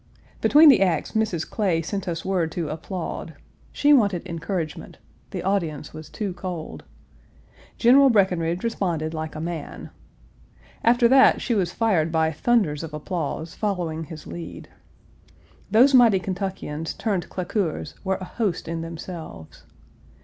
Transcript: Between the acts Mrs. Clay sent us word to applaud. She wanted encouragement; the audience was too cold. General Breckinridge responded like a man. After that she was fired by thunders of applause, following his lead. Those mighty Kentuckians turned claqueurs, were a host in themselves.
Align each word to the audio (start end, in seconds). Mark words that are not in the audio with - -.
Between 0.41 0.69
the 0.69 0.81
acts 0.81 1.11
Mrs. 1.11 1.47
Clay 1.47 1.83
sent 1.83 2.07
us 2.07 2.25
word 2.25 2.51
to 2.53 2.69
applaud. 2.69 3.35
She 3.71 3.93
wanted 3.93 4.25
encouragement; 4.25 4.97
the 5.29 5.43
audience 5.43 5.93
was 5.93 6.09
too 6.09 6.33
cold. 6.33 6.83
General 7.77 8.09
Breckinridge 8.09 8.63
responded 8.63 9.13
like 9.13 9.35
a 9.35 9.39
man. 9.39 9.91
After 10.83 11.07
that 11.09 11.39
she 11.39 11.53
was 11.53 11.71
fired 11.71 12.11
by 12.11 12.31
thunders 12.31 12.81
of 12.81 12.95
applause, 12.95 13.53
following 13.53 14.05
his 14.05 14.25
lead. 14.25 14.69
Those 15.69 15.93
mighty 15.93 16.17
Kentuckians 16.17 16.95
turned 16.95 17.29
claqueurs, 17.29 17.93
were 18.03 18.15
a 18.17 18.25
host 18.25 18.67
in 18.67 18.81
themselves. 18.81 19.65